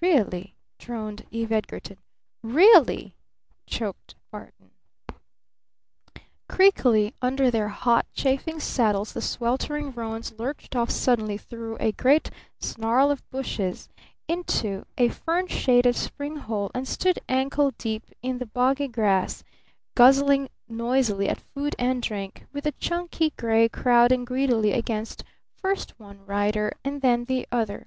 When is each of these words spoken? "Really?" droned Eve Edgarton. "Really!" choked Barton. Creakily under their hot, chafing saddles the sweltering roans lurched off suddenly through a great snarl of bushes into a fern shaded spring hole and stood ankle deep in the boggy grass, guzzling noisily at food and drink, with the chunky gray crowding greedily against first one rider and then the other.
"Really?" 0.00 0.56
droned 0.78 1.26
Eve 1.30 1.52
Edgarton. 1.52 1.98
"Really!" 2.42 3.14
choked 3.66 4.14
Barton. 4.32 4.70
Creakily 6.48 7.12
under 7.20 7.50
their 7.50 7.68
hot, 7.68 8.06
chafing 8.14 8.58
saddles 8.58 9.12
the 9.12 9.20
sweltering 9.20 9.92
roans 9.92 10.32
lurched 10.38 10.74
off 10.74 10.88
suddenly 10.88 11.36
through 11.36 11.76
a 11.78 11.92
great 11.92 12.30
snarl 12.58 13.10
of 13.10 13.22
bushes 13.28 13.90
into 14.26 14.86
a 14.96 15.10
fern 15.10 15.46
shaded 15.46 15.94
spring 15.94 16.36
hole 16.36 16.70
and 16.74 16.88
stood 16.88 17.18
ankle 17.28 17.70
deep 17.76 18.04
in 18.22 18.38
the 18.38 18.46
boggy 18.46 18.88
grass, 18.88 19.44
guzzling 19.94 20.48
noisily 20.70 21.28
at 21.28 21.36
food 21.52 21.76
and 21.78 22.02
drink, 22.02 22.46
with 22.50 22.64
the 22.64 22.72
chunky 22.72 23.28
gray 23.36 23.68
crowding 23.68 24.24
greedily 24.24 24.72
against 24.72 25.22
first 25.54 26.00
one 26.00 26.24
rider 26.24 26.72
and 26.82 27.02
then 27.02 27.26
the 27.26 27.46
other. 27.52 27.86